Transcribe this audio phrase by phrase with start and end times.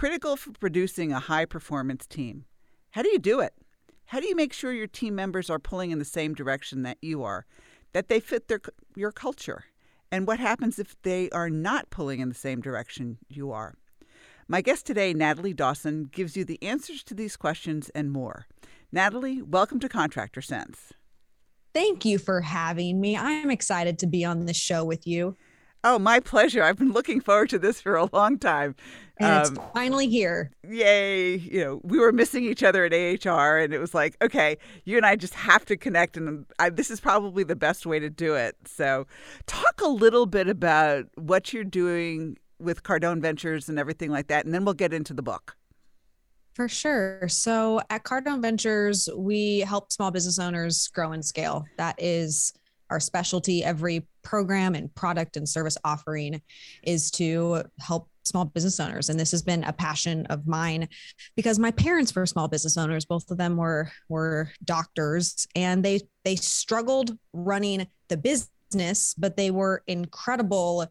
[0.00, 2.46] Critical for producing a high performance team.
[2.92, 3.52] How do you do it?
[4.06, 6.96] How do you make sure your team members are pulling in the same direction that
[7.02, 7.44] you are,
[7.92, 8.62] that they fit their,
[8.96, 9.64] your culture?
[10.10, 13.74] And what happens if they are not pulling in the same direction you are?
[14.48, 18.46] My guest today, Natalie Dawson, gives you the answers to these questions and more.
[18.90, 20.94] Natalie, welcome to Contractor Sense.
[21.74, 23.18] Thank you for having me.
[23.18, 25.36] I'm excited to be on this show with you.
[25.82, 26.62] Oh, my pleasure.
[26.62, 28.74] I've been looking forward to this for a long time.
[29.18, 30.50] And um, it's finally here.
[30.68, 31.36] Yay.
[31.36, 34.96] You know, we were missing each other at AHR, and it was like, okay, you
[34.96, 36.16] and I just have to connect.
[36.16, 38.56] And I, this is probably the best way to do it.
[38.66, 39.06] So,
[39.46, 44.44] talk a little bit about what you're doing with Cardone Ventures and everything like that.
[44.44, 45.56] And then we'll get into the book.
[46.54, 47.26] For sure.
[47.28, 51.64] So at Cardone Ventures, we help small business owners grow and scale.
[51.78, 52.52] That is
[52.90, 53.64] our specialty.
[53.64, 56.42] Every program and product and service offering
[56.82, 59.08] is to help small business owners.
[59.08, 60.88] And this has been a passion of mine
[61.36, 63.04] because my parents were small business owners.
[63.04, 69.50] Both of them were were doctors and they they struggled running the business but they
[69.50, 70.86] were incredible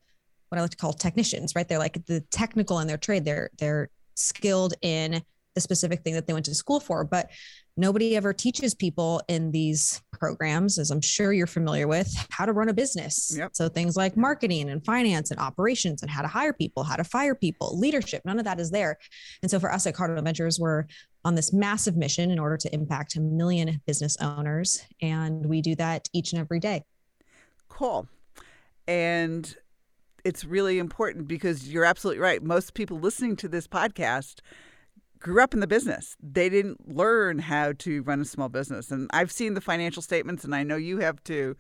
[0.49, 1.67] what I like to call technicians right?
[1.67, 3.23] They're like the technical in their trade.
[3.23, 5.21] They're they're skilled in
[5.59, 7.29] the specific thing that they went to school for but
[7.77, 12.53] nobody ever teaches people in these programs as i'm sure you're familiar with how to
[12.53, 13.35] run a business.
[13.37, 13.51] Yep.
[13.53, 17.03] so things like marketing and finance and operations and how to hire people how to
[17.03, 18.97] fire people leadership none of that is there.
[19.41, 20.85] And so for us at cardone ventures we're
[21.25, 25.75] on this massive mission in order to impact a million business owners and we do
[25.75, 26.83] that each and every day.
[27.67, 28.07] Cool.
[28.87, 29.55] And
[30.23, 32.43] it's really important because you're absolutely right.
[32.43, 34.39] Most people listening to this podcast
[35.19, 36.15] grew up in the business.
[36.21, 38.91] They didn't learn how to run a small business.
[38.91, 41.55] And I've seen the financial statements, and I know you have too,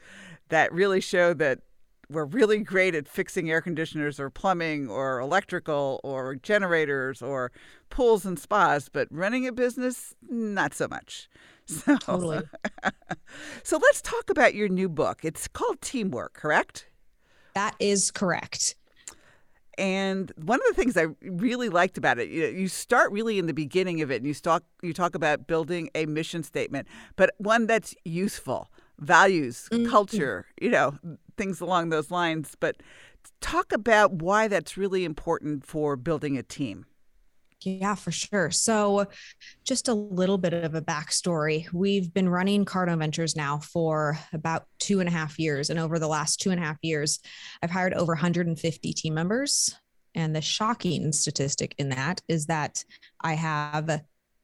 [0.49, 1.59] that really show that
[2.09, 7.51] we're really great at fixing air conditioners or plumbing or electrical or generators or
[7.89, 11.29] pools and spas, but running a business, not so much.
[11.69, 12.41] So, totally.
[13.63, 15.23] so let's talk about your new book.
[15.23, 16.87] It's called Teamwork, correct?
[17.53, 18.73] That is correct.
[19.79, 23.45] And one of the things I really liked about it, you, you start really in
[23.45, 26.85] the beginning of it, and you talk you talk about building a mission statement,
[27.15, 28.69] but one that's useful,
[28.99, 29.89] values, mm-hmm.
[29.89, 30.97] culture, you know,
[31.37, 32.57] things along those lines.
[32.59, 32.75] But
[33.39, 36.85] talk about why that's really important for building a team.
[37.61, 38.51] Yeah, for sure.
[38.51, 39.07] So,
[39.65, 41.71] just a little bit of a backstory.
[41.73, 45.69] We've been running Cardone Ventures now for about two and a half years.
[45.69, 47.19] And over the last two and a half years,
[47.61, 49.75] I've hired over 150 team members.
[50.15, 52.83] And the shocking statistic in that is that
[53.21, 54.01] I have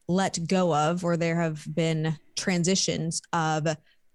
[0.07, 3.67] let go of, or there have been transitions of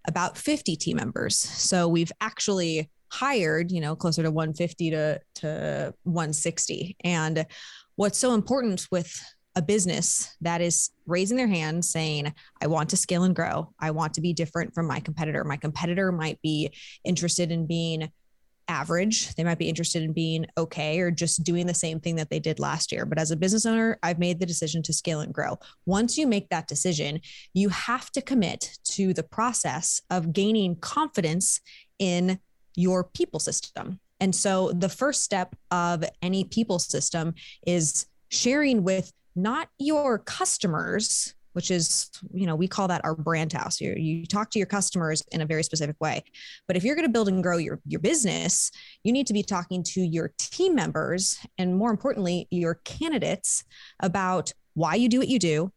[0.07, 1.37] about 50 team members.
[1.37, 6.97] So, we've actually hired, you know, closer to 150 to, to 160.
[7.03, 7.47] And
[8.01, 9.23] what's so important with
[9.57, 13.75] a business that is raising their hand saying, I want to scale and grow.
[13.79, 15.45] I want to be different from my competitor.
[15.45, 16.73] My competitor might be
[17.05, 18.11] interested in being
[18.69, 19.35] average.
[19.35, 22.39] They might be interested in being okay or just doing the same thing that they
[22.39, 23.05] did last year.
[23.05, 25.59] But as a business owner, I've made the decision to scale and grow.
[25.85, 27.21] Once you make that decision,
[27.53, 31.61] you have to commit to the process of gaining confidence
[31.99, 32.41] in
[32.75, 34.01] your people system.
[34.21, 37.35] And so the first step of any people system
[37.67, 43.53] is sharing with not your customers, which is, you know, we call that our brand
[43.53, 43.81] house.
[43.81, 46.23] You, you talk to your customers in a very specific way.
[46.69, 48.71] But if you're going to build and grow your, your business,
[49.03, 53.65] you need to be talking to your team members and more importantly, your candidates
[54.01, 55.73] about why you do what you do,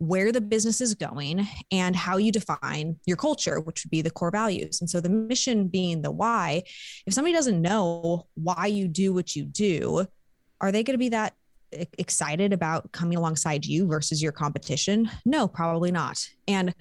[0.00, 4.10] where the business is going and how you define your culture, which would be the
[4.10, 4.80] core values.
[4.80, 6.62] And so the mission being the why,
[7.06, 10.06] if somebody doesn't know why you do what you do,
[10.58, 11.34] are they going to be that
[11.98, 15.10] excited about coming alongside you versus your competition?
[15.26, 16.26] No, probably not.
[16.48, 16.74] And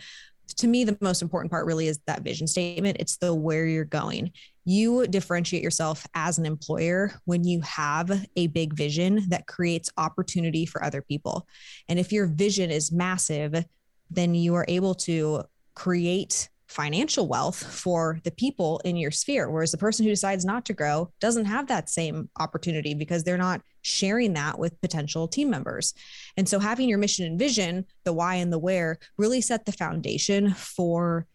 [0.57, 2.98] to me, the most important part really is that vision statement.
[3.00, 4.31] It's the where you're going.
[4.66, 10.66] You differentiate yourself as an employer when you have a big vision that creates opportunity
[10.66, 11.48] for other people.
[11.88, 13.66] And if your vision is massive,
[14.12, 15.44] then you are able to
[15.74, 19.50] create financial wealth for the people in your sphere.
[19.50, 23.38] Whereas the person who decides not to grow doesn't have that same opportunity because they're
[23.38, 25.95] not sharing that with potential team members.
[26.38, 29.71] And so having your mission and vision, the why and the where, really set the
[29.71, 31.25] foundation for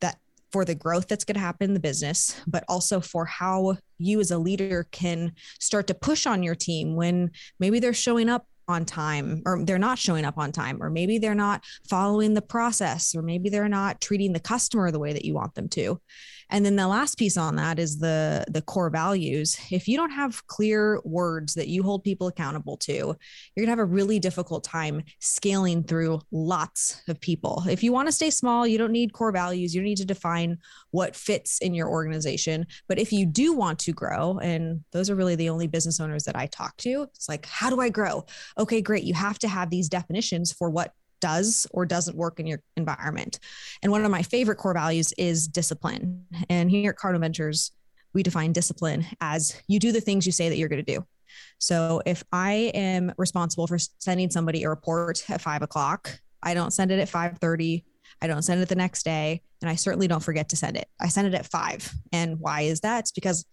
[0.00, 0.18] that
[0.50, 4.18] for the growth that's going to happen in the business, but also for how you
[4.18, 7.30] as a leader can start to push on your team when
[7.60, 11.18] maybe they're showing up on time or they're not showing up on time or maybe
[11.18, 15.24] they're not following the process or maybe they're not treating the customer the way that
[15.24, 16.00] you want them to
[16.50, 19.58] and then the last piece on that is the the core values.
[19.70, 23.16] If you don't have clear words that you hold people accountable to you're
[23.56, 27.62] going to have a really difficult time scaling through lots of people.
[27.68, 29.74] If you want to stay small you don't need core values.
[29.74, 30.58] You don't need to define
[30.90, 32.66] what fits in your organization.
[32.88, 36.24] But if you do want to grow and those are really the only business owners
[36.24, 38.24] that I talk to it's like how do I grow?
[38.58, 39.04] Okay great.
[39.04, 40.92] You have to have these definitions for what
[41.24, 43.38] does or doesn't work in your environment.
[43.82, 46.26] And one of my favorite core values is discipline.
[46.50, 47.72] And here at Cardone Ventures,
[48.12, 51.06] we define discipline as you do the things you say that you're going to do.
[51.58, 56.72] So if I am responsible for sending somebody a report at five o'clock, I don't
[56.72, 57.84] send it at 5:30.
[58.20, 60.88] I don't send it the next day, and I certainly don't forget to send it.
[61.00, 61.90] I send it at five.
[62.12, 63.00] And why is that?
[63.00, 63.46] It's because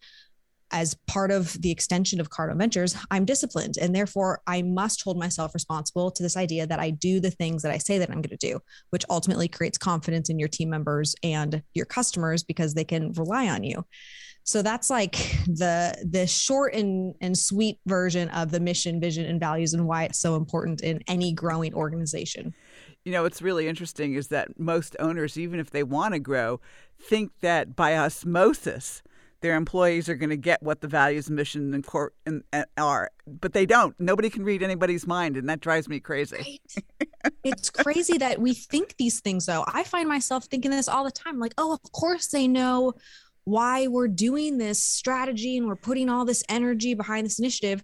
[0.71, 3.75] as part of the extension of Cardone Ventures, I'm disciplined.
[3.79, 7.61] And therefore, I must hold myself responsible to this idea that I do the things
[7.61, 8.59] that I say that I'm going to do,
[8.89, 13.47] which ultimately creates confidence in your team members and your customers because they can rely
[13.49, 13.85] on you.
[14.43, 15.13] So that's like
[15.45, 20.05] the the short and, and sweet version of the mission, vision, and values and why
[20.05, 22.53] it's so important in any growing organization.
[23.03, 26.59] You know, what's really interesting is that most owners, even if they want to grow,
[26.99, 29.01] think that by osmosis,
[29.41, 33.11] their employees are going to get what the values, mission, and core and, and are,
[33.27, 33.99] but they don't.
[33.99, 36.61] Nobody can read anybody's mind, and that drives me crazy.
[36.75, 37.33] Right.
[37.43, 39.65] it's crazy that we think these things, though.
[39.67, 42.93] I find myself thinking this all the time, like, oh, of course they know
[43.43, 47.83] why we're doing this strategy and we're putting all this energy behind this initiative.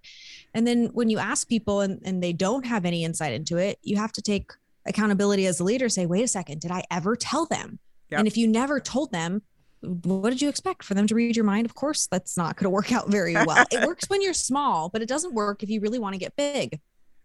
[0.53, 3.79] And then when you ask people and, and they don't have any insight into it,
[3.81, 4.51] you have to take
[4.85, 5.89] accountability as a leader.
[5.89, 7.79] Say, wait a second, did I ever tell them?
[8.09, 8.19] Yep.
[8.19, 9.41] And if you never told them,
[9.81, 11.65] what did you expect for them to read your mind?
[11.65, 13.65] Of course, that's not going to work out very well.
[13.71, 16.35] it works when you're small, but it doesn't work if you really want to get
[16.35, 16.79] big.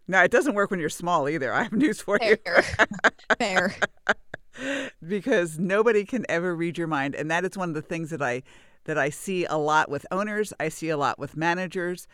[0.07, 1.53] No, it doesn't work when you're small either.
[1.53, 2.37] I have news for Fair.
[2.45, 2.63] you.
[3.39, 3.75] Fair.
[5.07, 8.21] because nobody can ever read your mind, and that is one of the things that
[8.21, 8.43] I
[8.85, 10.51] that I see a lot with owners.
[10.59, 12.05] I see a lot with managers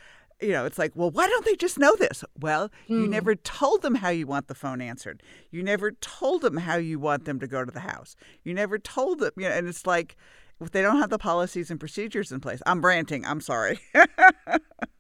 [0.42, 2.24] you know, it's like, well, why don't they just know this?
[2.40, 3.02] Well, mm.
[3.02, 3.12] you hmm.
[3.12, 5.22] never told them how you want the phone answered.
[5.52, 8.16] You never told them how you want them to go to the house.
[8.44, 10.16] You never told them, you know, and it's like,
[10.62, 13.26] if they don't have the policies and procedures in place, I'm ranting.
[13.26, 13.80] I'm sorry.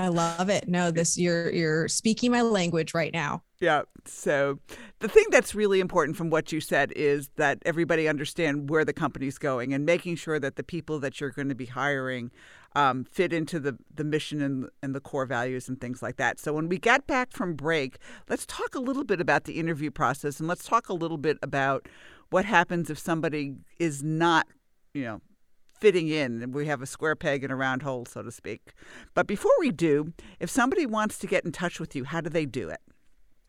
[0.00, 0.68] I love it.
[0.68, 3.42] No, this you're you're speaking my language right now.
[3.60, 3.82] Yeah.
[4.06, 4.58] So
[5.00, 8.94] the thing that's really important from what you said is that everybody understand where the
[8.94, 12.30] company's going and making sure that the people that you're going to be hiring
[12.74, 16.38] um, fit into the, the mission and, and the core values and things like that.
[16.40, 17.98] So when we get back from break,
[18.28, 21.36] let's talk a little bit about the interview process and let's talk a little bit
[21.42, 21.86] about
[22.30, 24.46] what happens if somebody is not,
[24.94, 25.20] you know,
[25.80, 28.72] fitting in and we have a square peg in a round hole, so to speak.
[29.14, 32.30] But before we do, if somebody wants to get in touch with you, how do
[32.30, 32.80] they do it?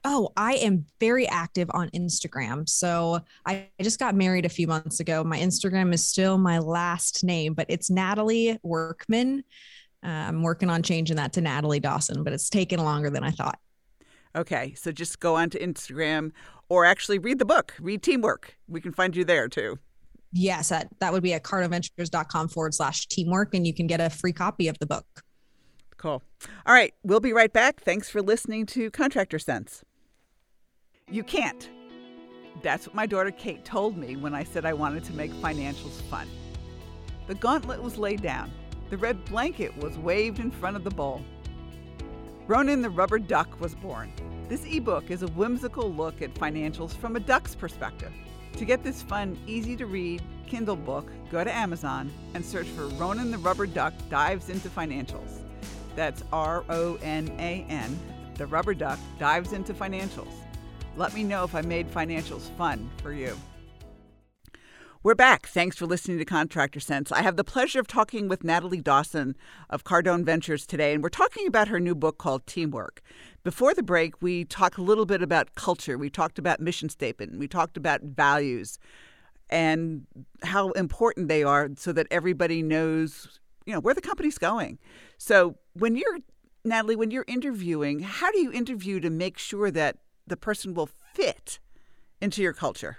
[0.04, 2.68] Oh, I am very active on Instagram.
[2.68, 5.24] So I just got married a few months ago.
[5.24, 9.44] My Instagram is still my last name, but it's Natalie Workman.
[10.04, 13.30] Uh, I'm working on changing that to Natalie Dawson, but it's taken longer than I
[13.30, 13.60] thought.
[14.36, 16.32] Okay, so just go on to Instagram
[16.70, 18.58] or actually read the book, read Teamwork.
[18.68, 19.78] We can find you there too.
[20.34, 24.10] Yes, that, that would be at cardoneventures.com forward slash teamwork, and you can get a
[24.10, 25.06] free copy of the book.
[25.98, 26.24] Cool.
[26.66, 27.82] All right, we'll be right back.
[27.82, 29.84] Thanks for listening to Contractor Sense.
[31.10, 31.70] You can't.
[32.64, 36.02] That's what my daughter Kate told me when I said I wanted to make financials
[36.10, 36.28] fun.
[37.28, 38.52] The gauntlet was laid down.
[38.90, 41.22] The red blanket was waved in front of the bowl.
[42.48, 44.12] Ronan the Rubber Duck was born.
[44.50, 48.12] This ebook is a whimsical look at financials from a duck's perspective.
[48.58, 52.88] To get this fun, easy to read Kindle book, go to Amazon and search for
[52.88, 55.40] Ronan the Rubber Duck Dives into Financials.
[55.96, 58.00] That's R O N A N,
[58.36, 60.34] the Rubber Duck Dives into Financials.
[60.98, 63.36] Let me know if I made financials fun for you.
[65.04, 65.48] We're back.
[65.48, 67.12] Thanks for listening to Contractor Sense.
[67.12, 69.36] I have the pleasure of talking with Natalie Dawson
[69.68, 73.02] of Cardone Ventures today, and we're talking about her new book called Teamwork.
[73.44, 75.98] Before the break, we talked a little bit about culture.
[75.98, 77.40] We talked about mission statement.
[77.40, 78.78] We talked about values
[79.50, 80.06] and
[80.44, 84.78] how important they are so that everybody knows, you know, where the company's going.
[85.18, 86.20] So when you're
[86.64, 90.90] Natalie, when you're interviewing, how do you interview to make sure that the person will
[91.16, 91.58] fit
[92.22, 92.98] into your culture?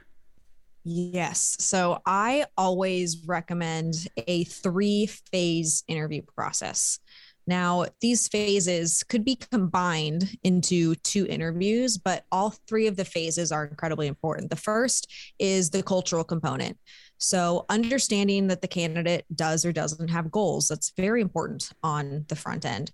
[0.84, 1.56] Yes.
[1.60, 3.94] So I always recommend
[4.26, 6.98] a three phase interview process.
[7.46, 13.50] Now, these phases could be combined into two interviews, but all three of the phases
[13.50, 14.50] are incredibly important.
[14.50, 15.10] The first
[15.40, 16.78] is the cultural component.
[17.18, 22.36] So, understanding that the candidate does or doesn't have goals, that's very important on the
[22.36, 22.90] front end.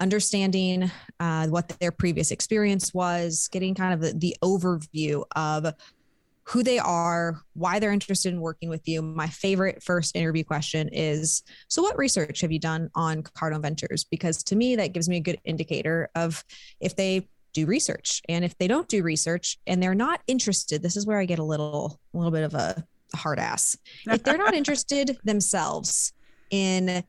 [0.00, 0.90] Understanding
[1.20, 5.72] uh, what their previous experience was, getting kind of the, the overview of
[6.48, 9.02] who they are, why they're interested in working with you.
[9.02, 14.04] My favorite first interview question is So, what research have you done on Cardone Ventures?
[14.04, 16.42] Because to me, that gives me a good indicator of
[16.80, 20.98] if they do research and if they don't do research and they're not interested this
[20.98, 23.76] is where i get a little a little bit of a hard ass
[24.06, 26.12] if they're not interested themselves
[26.50, 27.02] in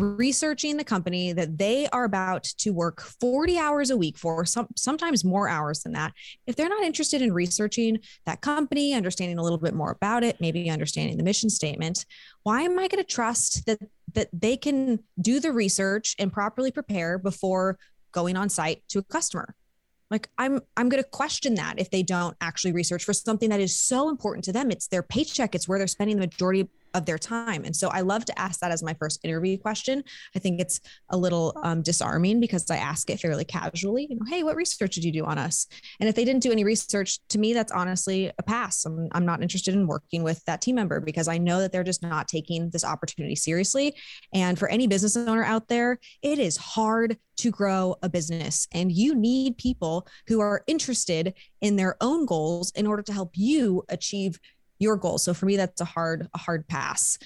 [0.00, 4.68] researching the company that they are about to work 40 hours a week for some
[4.76, 6.12] sometimes more hours than that.
[6.46, 10.40] If they're not interested in researching that company understanding a little bit more about it
[10.40, 12.04] maybe understanding the mission statement
[12.42, 13.78] why am i going to trust that
[14.12, 17.78] that they can do the research and properly prepare before
[18.12, 19.54] going on site to a customer?
[20.10, 23.60] Like i'm i'm going to question that if they don't actually research for something that
[23.60, 24.70] is so important to them.
[24.70, 25.54] It's their paycheck.
[25.54, 27.64] It's where they're spending the majority of their time.
[27.64, 30.02] And so I love to ask that as my first interview question.
[30.34, 34.24] I think it's a little um, disarming because I ask it fairly casually, you know,
[34.28, 35.66] hey, what research did you do on us?
[36.00, 38.84] And if they didn't do any research, to me, that's honestly a pass.
[38.84, 41.84] I'm, I'm not interested in working with that team member because I know that they're
[41.84, 43.94] just not taking this opportunity seriously.
[44.32, 48.92] And for any business owner out there, it is hard to grow a business and
[48.92, 53.82] you need people who are interested in their own goals in order to help you
[53.88, 54.38] achieve
[54.78, 55.22] your goals.
[55.22, 57.18] So for me, that's a hard, a hard pass.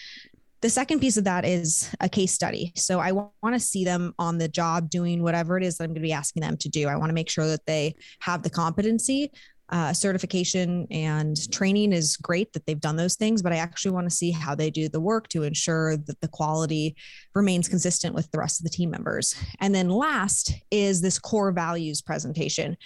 [0.60, 2.72] The second piece of that is a case study.
[2.74, 5.90] So I want to see them on the job doing whatever it is that I'm
[5.90, 6.88] going to be asking them to do.
[6.88, 9.30] I want to make sure that they have the competency
[9.70, 14.08] uh, certification and training is great that they've done those things, but I actually want
[14.08, 16.96] to see how they do the work to ensure that the quality
[17.34, 19.34] remains consistent with the rest of the team members.
[19.60, 22.76] And then last is this core values presentation.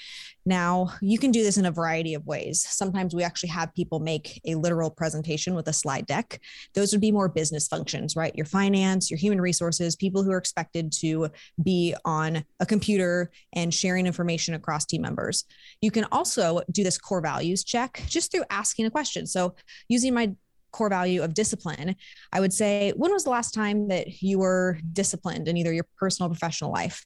[0.44, 2.64] Now, you can do this in a variety of ways.
[2.68, 6.40] Sometimes we actually have people make a literal presentation with a slide deck.
[6.74, 8.34] Those would be more business functions, right?
[8.34, 11.28] Your finance, your human resources, people who are expected to
[11.62, 15.44] be on a computer and sharing information across team members.
[15.80, 19.26] You can also do this core values check just through asking a question.
[19.26, 19.54] So,
[19.88, 20.34] using my
[20.72, 21.94] core value of discipline,
[22.32, 25.86] I would say, when was the last time that you were disciplined in either your
[25.98, 27.04] personal or professional life?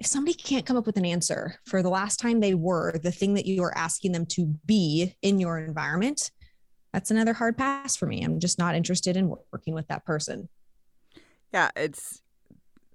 [0.00, 3.12] If somebody can't come up with an answer for the last time they were the
[3.12, 6.30] thing that you are asking them to be in your environment,
[6.92, 8.22] that's another hard pass for me.
[8.22, 10.48] I'm just not interested in working with that person.
[11.52, 12.22] Yeah, it's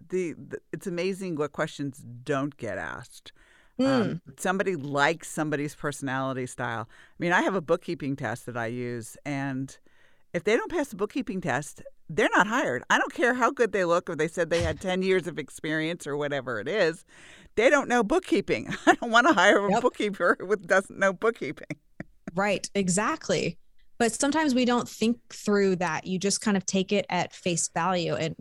[0.10, 3.32] the, the it's amazing what questions don't get asked.
[3.80, 3.86] Mm.
[3.86, 4.32] Um, hmm.
[4.38, 6.88] somebody likes somebody's personality style.
[6.90, 9.78] I mean, I have a bookkeeping test that I use, and
[10.34, 12.84] if they don't pass the bookkeeping test, they're not hired.
[12.90, 15.40] I don't care how good they look or they said they had 10 years of
[15.40, 17.04] experience or whatever it is.
[17.56, 18.74] They don't know bookkeeping.
[18.86, 19.82] I don't want to hire a yep.
[19.82, 21.78] bookkeeper who doesn't know bookkeeping.
[22.36, 23.58] right, exactly.
[23.98, 26.06] But sometimes we don't think through that.
[26.06, 28.14] You just kind of take it at face value.
[28.14, 28.36] And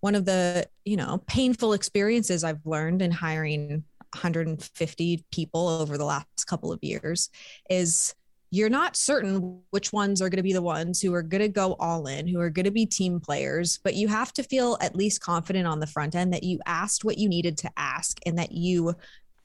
[0.00, 6.04] one of the, you know, painful experiences I've learned in hiring 150 people over the
[6.04, 7.30] last couple of years
[7.70, 8.14] is
[8.50, 11.48] you're not certain which ones are going to be the ones who are going to
[11.48, 14.78] go all in, who are going to be team players, but you have to feel
[14.80, 18.18] at least confident on the front end that you asked what you needed to ask
[18.24, 18.94] and that you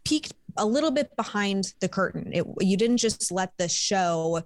[0.03, 2.31] peeked a little bit behind the curtain.
[2.33, 4.43] It, you didn't just let the show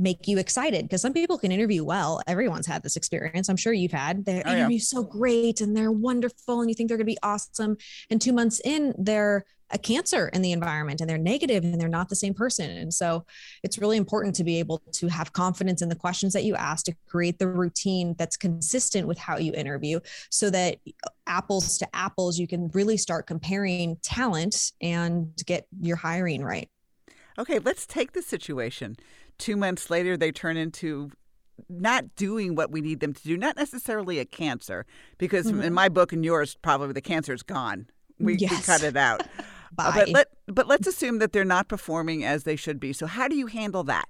[0.00, 2.20] make you excited because some people can interview well.
[2.26, 3.48] Everyone's had this experience.
[3.48, 4.24] I'm sure you've had.
[4.24, 4.82] Their oh, interview yeah.
[4.82, 7.76] so great and they're wonderful and you think they're going to be awesome.
[8.08, 11.88] And two months in, they're a cancer in the environment and they're negative and they're
[11.88, 12.70] not the same person.
[12.70, 13.24] And so
[13.62, 16.84] it's really important to be able to have confidence in the questions that you ask
[16.86, 20.78] to create the routine that's consistent with how you interview so that
[21.26, 26.68] apples to apples, you can really start comparing talent and get your hiring right.
[27.38, 28.96] Okay, let's take the situation.
[29.40, 31.10] Two months later, they turn into
[31.68, 34.86] not doing what we need them to do, not necessarily a cancer,
[35.18, 35.62] because mm-hmm.
[35.62, 37.86] in my book and yours, probably the cancer is gone.
[38.18, 38.50] We, yes.
[38.50, 39.22] we cut it out.
[39.78, 42.92] Uh, but let but let's assume that they're not performing as they should be.
[42.92, 44.08] So how do you handle that?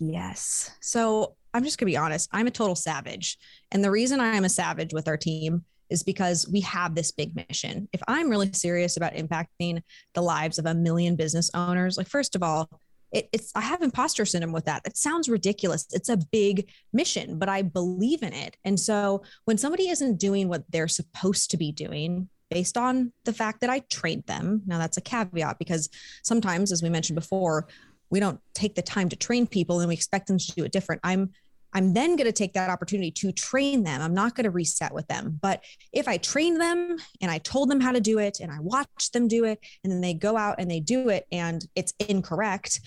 [0.00, 0.70] Yes.
[0.80, 2.28] So I'm just gonna be honest.
[2.32, 3.38] I'm a total savage,
[3.70, 7.12] and the reason I am a savage with our team is because we have this
[7.12, 7.86] big mission.
[7.92, 9.82] If I'm really serious about impacting
[10.14, 12.68] the lives of a million business owners, like first of all,
[13.12, 14.82] it, it's I have imposter syndrome with that.
[14.84, 15.86] It sounds ridiculous.
[15.92, 18.56] It's a big mission, but I believe in it.
[18.64, 23.32] And so when somebody isn't doing what they're supposed to be doing, based on the
[23.32, 24.62] fact that I trained them.
[24.66, 25.88] Now, that's a caveat because
[26.22, 27.66] sometimes, as we mentioned before,
[28.10, 30.72] we don't take the time to train people and we expect them to do it
[30.72, 31.00] different.
[31.02, 31.32] I'm
[31.76, 34.00] I'm then going to take that opportunity to train them.
[34.00, 35.38] I'm not going to reset with them.
[35.42, 38.60] But if I train them and I told them how to do it and I
[38.60, 41.92] watched them do it and then they go out and they do it and it's
[42.08, 42.80] incorrect,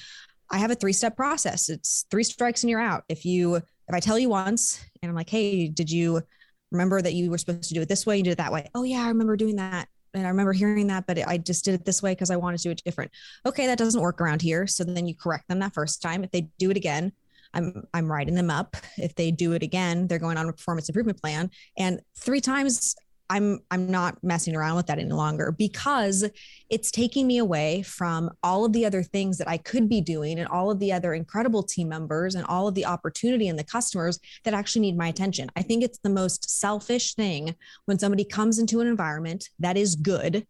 [0.50, 1.69] I have a three step process.
[1.69, 3.03] It's three strikes and you're out.
[3.10, 6.24] If you, if I tell you once and I'm like, hey, did you
[6.72, 8.17] remember that you were supposed to do it this way?
[8.17, 8.72] You did it that way.
[8.74, 9.88] Oh, yeah, I remember doing that.
[10.15, 12.58] And I remember hearing that, but I just did it this way because I wanted
[12.58, 13.12] to do it different.
[13.46, 14.65] Okay, that doesn't work around here.
[14.65, 16.24] So then you correct them that first time.
[16.24, 17.12] If they do it again,
[17.53, 18.77] I'm I'm writing them up.
[18.98, 21.50] If they do it again, they're going on a performance improvement plan.
[21.77, 22.96] And three times
[23.29, 26.27] I'm I'm not messing around with that any longer because
[26.70, 30.39] it's taking me away from all of the other things that I could be doing
[30.39, 33.63] and all of the other incredible team members and all of the opportunity and the
[33.63, 35.50] customers that actually need my attention.
[35.56, 39.96] I think it's the most selfish thing when somebody comes into an environment that is
[39.96, 40.48] good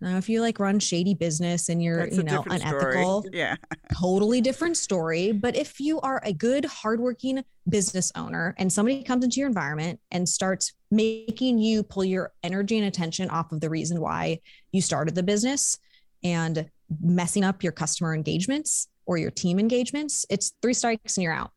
[0.00, 3.38] now, if you like run shady business and you're, That's you know, unethical, story.
[3.38, 3.56] yeah,
[3.98, 5.32] totally different story.
[5.32, 10.00] But if you are a good, hardworking business owner and somebody comes into your environment
[10.10, 14.40] and starts making you pull your energy and attention off of the reason why
[14.72, 15.78] you started the business
[16.24, 16.70] and
[17.02, 21.50] messing up your customer engagements or your team engagements, it's three strikes and you're out.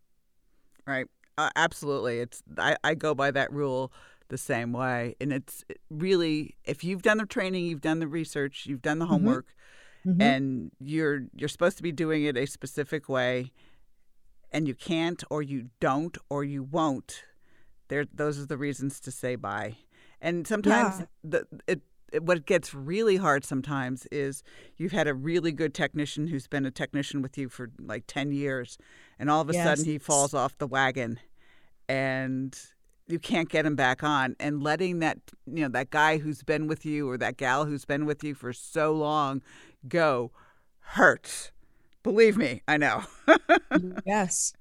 [0.86, 1.08] Right.
[1.38, 2.20] Uh, absolutely.
[2.20, 3.92] It's I, I go by that rule
[4.34, 5.16] the same way.
[5.22, 9.06] And it's really if you've done the training, you've done the research, you've done the
[9.06, 9.14] mm-hmm.
[9.14, 9.54] homework,
[10.06, 10.20] mm-hmm.
[10.20, 13.52] and you're you're supposed to be doing it a specific way,
[14.52, 17.26] and you can't, or you don't, or you won't.
[17.90, 19.76] There, those are the reasons to say bye.
[20.20, 21.06] And sometimes yeah.
[21.24, 21.82] the it
[22.22, 24.44] what gets really hard sometimes is
[24.78, 28.32] you've had a really good technician who's been a technician with you for like 10
[28.32, 28.78] years
[29.18, 29.64] and all of a yes.
[29.64, 31.20] sudden he falls off the wagon
[31.90, 32.56] and
[33.08, 36.68] you can't get him back on and letting that you know that guy who's been
[36.68, 39.42] with you or that gal who's been with you for so long
[39.88, 40.32] go
[40.80, 41.52] hurts.
[42.04, 43.04] Believe me i know.
[44.06, 44.54] Yes.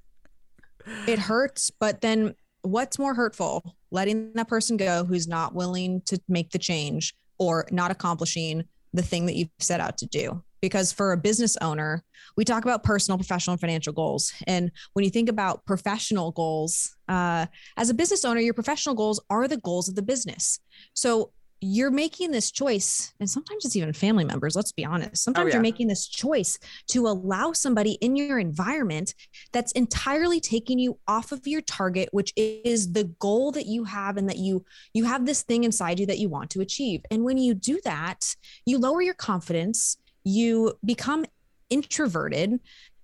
[1.06, 3.76] It hurts but then what's more hurtful?
[3.90, 9.02] Letting that person go who's not willing to make the change or not accomplishing the
[9.02, 12.02] thing that you've set out to do because for a business owner,
[12.36, 14.32] we talk about personal, professional, and financial goals.
[14.46, 19.20] And when you think about professional goals, uh, as a business owner, your professional goals
[19.28, 20.60] are the goals of the business.
[20.94, 21.32] So
[21.64, 25.22] you're making this choice, and sometimes it's even family members, let's be honest.
[25.22, 25.54] Sometimes oh, yeah.
[25.54, 26.58] you're making this choice
[26.88, 29.14] to allow somebody in your environment
[29.52, 34.16] that's entirely taking you off of your target, which is the goal that you have
[34.16, 37.02] and that you you have this thing inside you that you want to achieve.
[37.12, 38.34] And when you do that,
[38.66, 41.24] you lower your confidence, you become
[41.70, 42.60] introverted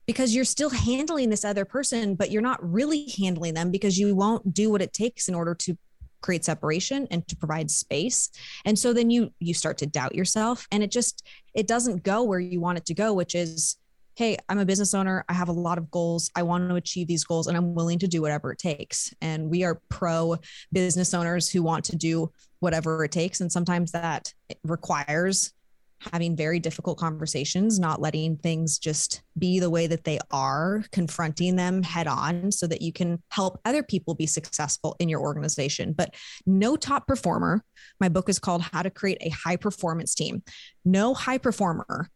[0.06, 4.14] because you're still handling this other person, but you're not really handling them because you
[4.14, 5.76] won't do what it takes in order to
[6.20, 8.30] create separation and to provide space.
[8.64, 12.22] And so then you you start to doubt yourself and it just it doesn't go
[12.22, 13.76] where you want it to go which is
[14.16, 15.24] hey i'm a business owner.
[15.28, 16.30] I have a lot of goals.
[16.34, 19.14] I want to achieve these goals and i'm willing to do whatever it takes.
[19.20, 20.36] And we are pro
[20.72, 23.40] business owners who want to do whatever it takes.
[23.40, 25.52] And sometimes that requires
[26.00, 31.56] having very difficult conversations, not letting things just be the way that they are, confronting
[31.56, 35.92] them head on so that you can help other people be successful in your organization.
[35.92, 36.14] But
[36.46, 37.64] no top performer,
[38.00, 40.42] my book is called How to Create a High Performance Team.
[40.84, 42.08] No high performer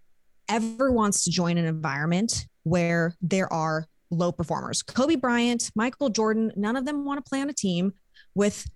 [0.49, 4.83] ever wants to join an environment where there are low performers.
[4.83, 7.95] Kobe Bryant, Michael Jordan, none of them want to play on a team
[8.35, 8.69] with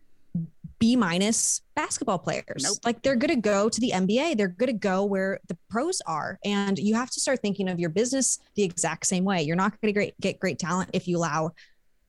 [0.78, 2.62] B minus basketball players.
[2.62, 2.78] Nope.
[2.84, 4.36] Like they're going to go to the NBA.
[4.36, 6.38] They're going to go where the pros are.
[6.44, 9.42] And you have to start thinking of your business the exact same way.
[9.42, 11.52] You're not going to get great talent if you allow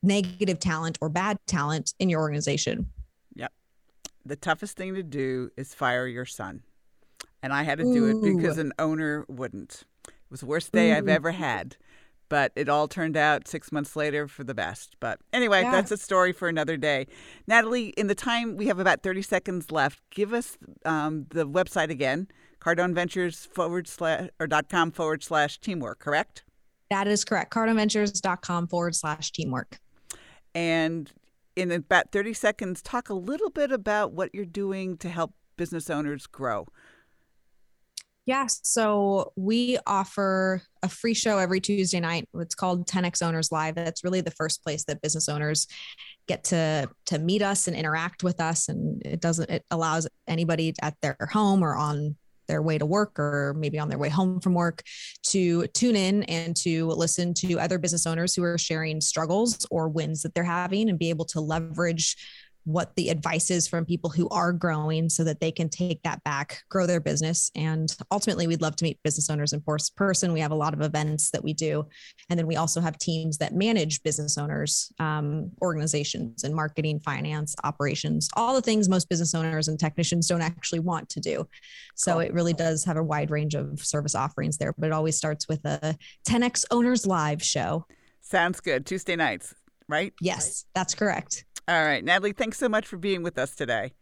[0.03, 2.89] negative talent or bad talent in your organization.
[3.35, 3.51] Yep.
[4.25, 6.61] The toughest thing to do is fire your son.
[7.41, 8.09] And I had to do Ooh.
[8.09, 9.83] it because an owner wouldn't.
[10.07, 10.95] It was the worst day Ooh.
[10.95, 11.77] I've ever had
[12.29, 14.95] but it all turned out six months later for the best.
[14.99, 15.71] But anyway, yeah.
[15.71, 17.07] that's a story for another day.
[17.47, 21.89] Natalie, in the time we have about 30 seconds left, give us um, the website
[21.89, 22.27] again
[22.59, 26.43] Cardone Ventures forward slash or dot com forward slash teamwork, correct?
[26.89, 27.53] That is correct.
[27.53, 29.79] CardoneVentures.com forward slash teamwork.
[30.55, 31.11] And
[31.55, 35.89] in about 30 seconds, talk a little bit about what you're doing to help business
[35.89, 36.67] owners grow.
[38.27, 38.47] Yeah.
[38.47, 42.27] So we offer a free show every Tuesday night.
[42.35, 43.75] It's called 10x Owners Live.
[43.75, 45.65] That's really the first place that business owners
[46.27, 48.67] get to to meet us and interact with us.
[48.67, 52.17] And it doesn't it allows anybody at their home or on
[52.49, 54.83] their way to work or maybe on their way home from work
[55.21, 59.87] to tune in and to listen to other business owners who are sharing struggles or
[59.87, 62.17] wins that they're having and be able to leverage
[62.67, 66.21] what the advice is from people who are growing so that they can take that
[66.25, 67.49] back, grow their business.
[67.55, 69.63] And ultimately, we'd love to meet business owners in
[69.95, 70.33] person.
[70.33, 71.87] We have a lot of events that we do.
[72.29, 77.55] And then we also have teams that manage business owners, um, organizations, and marketing, finance,
[77.63, 81.47] operations, all the things most business owners and technicians don't actually want to do.
[81.95, 82.19] So cool.
[82.19, 85.47] it really does have a wide range of service offerings there, but it always starts
[85.47, 87.85] with a 10X Owners Live show.
[88.19, 88.85] Sounds good.
[88.85, 89.55] Tuesday nights,
[89.87, 90.13] right?
[90.19, 91.45] Yes, that's correct.
[91.67, 92.03] All right.
[92.03, 93.93] Natalie, thanks so much for being with us today.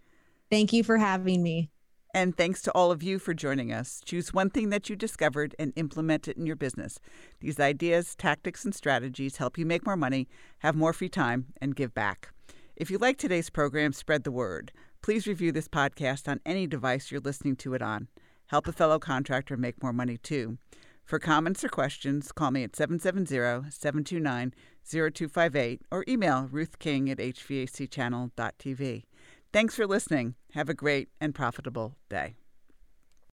[0.51, 1.71] Thank you for having me.
[2.13, 4.01] And thanks to all of you for joining us.
[4.05, 6.99] Choose one thing that you discovered and implement it in your business.
[7.41, 11.75] These ideas, tactics, and strategies help you make more money, have more free time, and
[11.75, 12.29] give back.
[12.75, 14.71] If you like today's program, spread the word.
[15.01, 18.07] Please review this podcast on any device you're listening to it on.
[18.47, 20.57] Help a fellow contractor make more money too.
[21.03, 24.53] For comments or questions, call me at 770 729
[24.85, 29.03] 0258 or email ruthking at hvacchannel.tv.
[29.51, 30.35] Thanks for listening.
[30.53, 32.35] Have a great and profitable day.